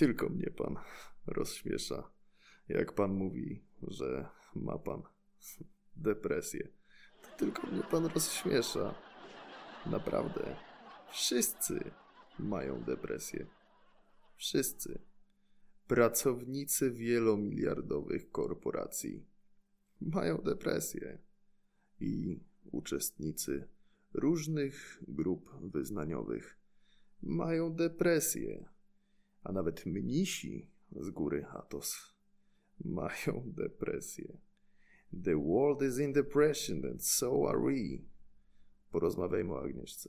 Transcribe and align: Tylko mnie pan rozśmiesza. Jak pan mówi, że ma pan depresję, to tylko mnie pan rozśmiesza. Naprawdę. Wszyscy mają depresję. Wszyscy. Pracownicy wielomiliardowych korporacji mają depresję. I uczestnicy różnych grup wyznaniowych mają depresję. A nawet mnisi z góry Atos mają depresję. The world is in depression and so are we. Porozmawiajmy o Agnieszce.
Tylko 0.00 0.28
mnie 0.28 0.50
pan 0.56 0.76
rozśmiesza. 1.26 2.10
Jak 2.68 2.92
pan 2.92 3.14
mówi, 3.14 3.62
że 3.82 4.28
ma 4.54 4.78
pan 4.78 5.02
depresję, 5.96 6.68
to 7.22 7.28
tylko 7.38 7.66
mnie 7.66 7.82
pan 7.82 8.06
rozśmiesza. 8.06 8.94
Naprawdę. 9.86 10.56
Wszyscy 11.12 11.90
mają 12.38 12.82
depresję. 12.82 13.46
Wszyscy. 14.36 15.00
Pracownicy 15.86 16.90
wielomiliardowych 16.90 18.30
korporacji 18.30 19.26
mają 20.00 20.38
depresję. 20.38 21.18
I 22.00 22.40
uczestnicy 22.72 23.68
różnych 24.14 25.02
grup 25.08 25.50
wyznaniowych 25.60 26.58
mają 27.22 27.72
depresję. 27.72 28.79
A 29.44 29.52
nawet 29.52 29.86
mnisi 29.86 30.66
z 31.00 31.10
góry 31.10 31.46
Atos 31.46 32.14
mają 32.84 33.42
depresję. 33.46 34.38
The 35.24 35.36
world 35.36 35.82
is 35.82 35.98
in 35.98 36.12
depression 36.12 36.84
and 36.84 37.04
so 37.04 37.48
are 37.48 37.58
we. 37.58 37.98
Porozmawiajmy 38.90 39.52
o 39.52 39.60
Agnieszce. 39.60 40.08